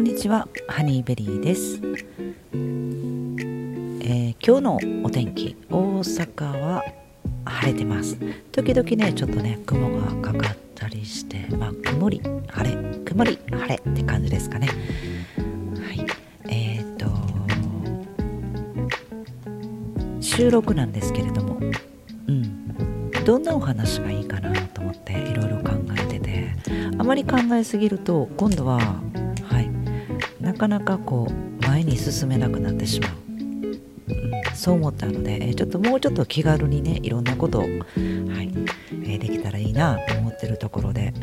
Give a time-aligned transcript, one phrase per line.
[0.00, 1.78] こんにちはハニーベリーです、
[2.54, 6.82] えー、今日のお天気大阪は
[7.44, 8.16] 晴れてます。
[8.50, 14.68] 時々ねちょっとね雲がかかったりしてまあ曇り晴れ曇り晴れって感じですかね。
[14.68, 14.72] は
[15.92, 16.06] い。
[16.48, 17.10] えっ、ー、と
[20.22, 21.60] 収録なんですけれども
[22.26, 23.04] うん。
[23.26, 26.54] どんなお話がいいかなと思っていろいろ考えてて
[26.96, 28.80] あまり考えすぎると今度は
[30.60, 33.80] かなかこう前に進めなくなってしまう、うん、
[34.54, 38.52] そう思ったのでちょっともうちょっと気軽にねいろんなことを、はい
[39.06, 41.14] え、できたらいいなと思ってるところで、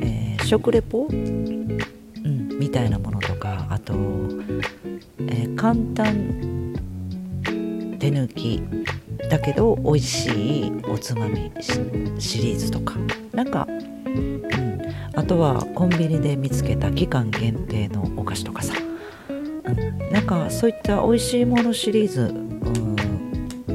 [0.00, 1.78] えー、食レポ、うん、
[2.58, 6.72] みたいなものとかあと、えー、簡単
[7.98, 8.62] 手抜き
[9.28, 12.94] だけど美味しいおつまみシリーズとか
[13.34, 13.68] なんか
[15.18, 18.72] あとはコンビニで見つけた期間限定のお菓子とかさ、
[19.28, 22.32] うん、なんかそういった美味しいものシリーズ、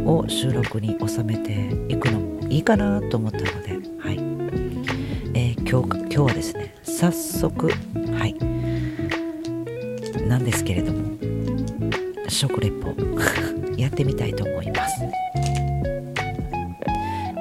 [0.06, 4.20] を収録に収めていくのもいいかなと思ったので、はい。
[5.34, 8.36] えー、今日今日はですね早速はい。
[10.26, 11.18] なんですけれども
[12.30, 12.96] 食レポ
[13.76, 15.04] やってみたいと思います、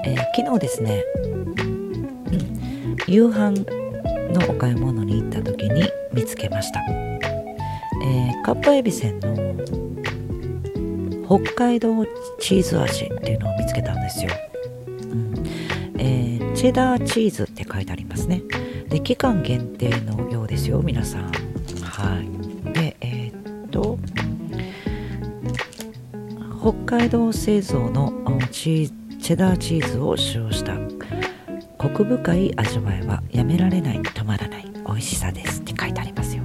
[0.05, 1.05] えー、昨日ですね、
[3.07, 3.82] 夕飯
[4.33, 9.33] のお買い物に行った時に見つけました、えー、かっぱえびせんの
[11.27, 12.05] 北海道
[12.39, 14.31] チーズ味っていうのを見つけたんですよ、
[15.11, 15.35] うん。
[15.99, 18.43] えー、チェダーチーズって書いてありますね。
[18.89, 21.33] で期間限定のようですよ皆さん。
[21.83, 22.73] はい。
[22.73, 23.99] でえー、っと
[26.61, 28.13] 北海道製造の
[28.51, 30.77] チチェダーチーズを使用した
[31.79, 33.92] コク深い味わいはやめられない
[34.93, 36.43] 美味しさですって書いてありますよ、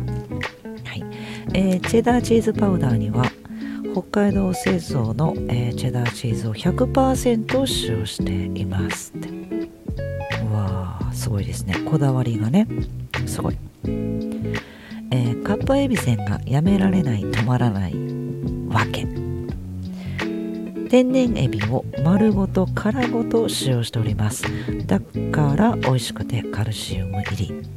[0.85, 1.03] はい。
[1.53, 3.25] えー、チェダーチーズパウダーには
[3.91, 9.27] 北海道製造の、えー、チェダーチーズを100%使用していますって。
[9.29, 11.75] うわーすごいですね。
[11.89, 12.67] こだわりがね。
[13.25, 17.93] すごい、えー、カッパエビせんがやめられない止まらない
[18.69, 19.05] わけ。
[20.89, 24.45] 天然エビを丸ごと殻ごと使用しております。
[24.85, 27.76] だから美味しくてカルシウム入り。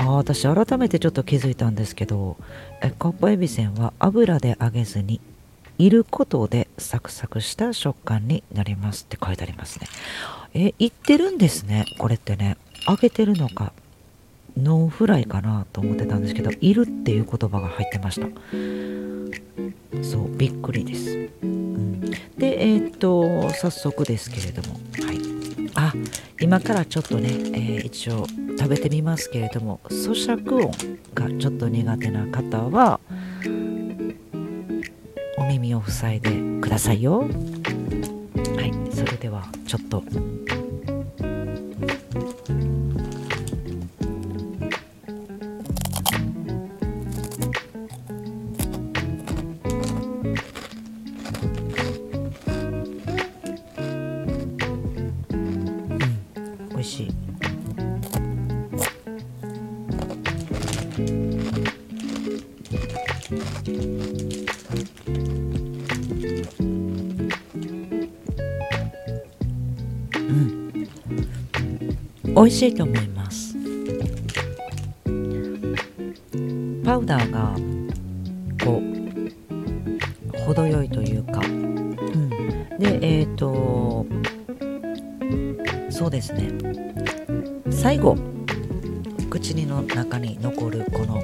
[0.00, 2.38] あ私改めてちょっと気づいたんですけど
[2.82, 5.20] えカッパエビせんは油で揚げずに
[5.76, 9.86] いることでサクサクした食感になりますって書いてありますね。
[10.52, 12.56] え言ってるんですねこれってね。
[12.88, 13.74] 揚げてるのか
[14.56, 18.26] ノンフライかなと思ってたんですけどいるっていう言葉が入ってました。
[20.02, 25.20] そうびっくりです、うん、でえー、っと早速ですけれどもはい。
[25.74, 25.92] あ
[26.40, 28.26] 今からちょっとね、えー、一応
[28.60, 30.70] 食べてみますけれども咀嚼音
[31.14, 33.00] がちょっと苦手な方は
[35.38, 37.20] お耳を塞いでくださいよ。
[37.20, 38.94] はい。
[38.94, 40.04] それではちょっと。
[56.80, 57.19] 味しい
[72.40, 73.54] 美味しいと思います。
[76.82, 77.54] パウダーが
[78.64, 78.80] こ
[80.32, 81.94] う程よいというか、うん、
[82.78, 84.06] でえっ、ー、と
[85.90, 86.48] そうですね。
[87.70, 88.16] 最後
[89.28, 91.22] 口の中に残るこの、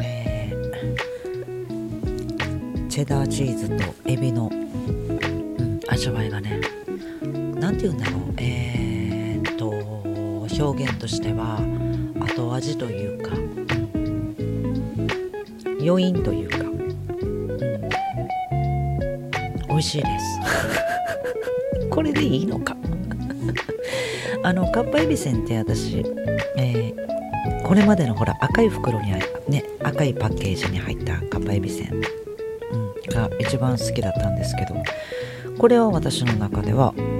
[0.00, 6.60] えー、チェダーチーズとエビの、うん、味わいがね
[7.54, 8.22] 何て言うんだろう。
[8.38, 8.86] えー、
[10.58, 11.60] 表現としては
[12.18, 13.32] 後味というか、
[15.80, 16.88] 余韻というか、うん、
[19.68, 20.40] 美味しいです。
[21.90, 22.76] これでいいのか。
[24.42, 26.04] あのかっぱえびせんって私、
[26.56, 29.12] えー、これまでのほら赤い袋に
[29.48, 32.02] ね赤いパッケージに入ったかっぱえびせん、うん、
[33.12, 34.76] が一番好きだったんですけど
[35.58, 37.15] これは私の中では、はい、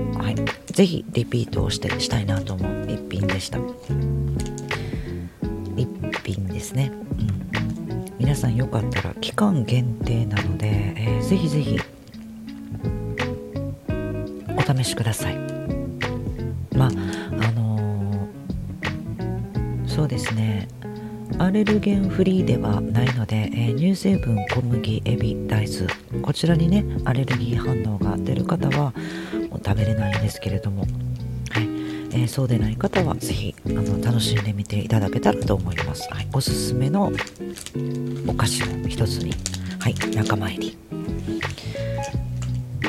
[0.76, 3.58] ぜひリピートをしてしたいなと思う一品でした。
[5.74, 5.88] 一
[6.22, 6.92] 品ですね、
[7.88, 11.80] うん、皆さんよかったら期間限定なので、えー、ぜひぜひ
[14.54, 15.36] お試しください。
[16.76, 16.92] まああ
[17.52, 20.68] のー、そうですね。
[21.38, 25.86] アレルゲンフリーではないので、えー、乳成分小麦エビ大豆
[26.22, 28.92] こちらにねアレルギー反応が出る方は
[29.50, 30.82] もう食べれないんですけれども、
[31.50, 31.64] はい。
[32.12, 37.12] えー、そうでない方は是非あの楽しんでみていただけたらと思います、はい、おすすめの
[38.26, 39.32] お菓子の一つに
[39.78, 39.94] はい。
[40.14, 40.78] 仲間入り。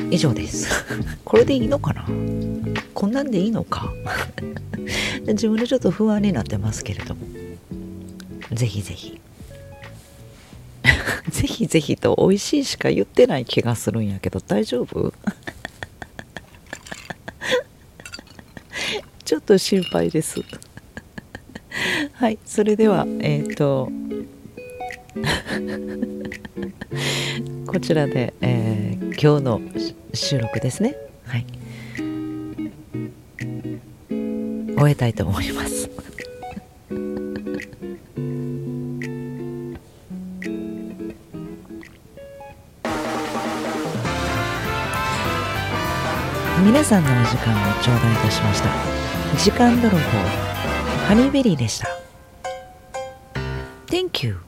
[0.10, 0.86] 以上です。
[1.26, 2.06] これでいいのかな？
[2.94, 3.94] こんなんでいいのか？
[5.28, 7.47] 自分でちょっと不安になってますけれども。
[8.58, 9.22] ぜひぜひ。
[11.30, 15.14] ぜひぜひと美味しいしか言ってない気がするんやけど大丈夫？
[19.24, 20.42] ちょっと心配です。
[22.14, 23.92] はいそれではえっ、ー、と
[27.68, 29.62] こちらで、えー、今日の
[30.14, 30.96] 収録ですね。
[31.26, 31.46] はい。
[34.78, 35.77] 終えたいと思います。
[46.66, 48.70] 皆さんのお時間を頂戴いたしました。
[49.38, 49.98] 時間泥棒
[51.08, 51.88] ハニーベリーでした。
[53.88, 54.47] Thank you.